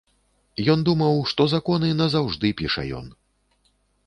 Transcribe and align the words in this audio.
Ён 0.73 0.79
думаў, 0.87 1.19
што 1.31 1.47
законы 1.53 1.93
назаўжды 2.01 2.47
піша 2.63 2.89
ён. 3.03 3.15